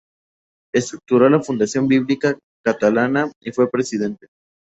[0.73, 4.29] Estructuró la Fundación Bíblica Catalana y fue presidente.